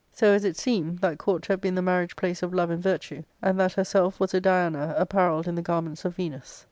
So 0.11 0.31
as 0.33 0.43
it 0.43 0.55
f 0.55 0.55
seemed 0.55 0.97
that 1.01 1.19
court 1.19 1.43
to 1.43 1.53
have 1.53 1.61
been 1.61 1.75
the 1.75 1.83
marriage 1.83 2.15
place 2.15 2.41
of 2.41 2.55
Love 2.55 2.71
I 2.71 2.73
and 2.73 2.81
Virtue, 2.81 3.21
and 3.39 3.59
that 3.59 3.73
herself 3.73 4.19
was 4.19 4.33
a 4.33 4.41
Diana 4.41 4.95
apparelled 4.97 5.47
in 5.47 5.53
the 5.53 5.61
/ 5.61 5.61
garments 5.71 6.05
of 6.05 6.15
Venus. 6.15 6.59